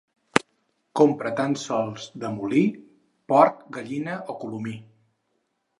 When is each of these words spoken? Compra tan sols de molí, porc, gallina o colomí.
Compra 0.99 1.33
tan 1.41 1.53
sols 1.65 2.09
de 2.25 2.33
molí, 2.39 2.65
porc, 3.33 3.61
gallina 3.79 4.19
o 4.35 4.41
colomí. 4.43 4.77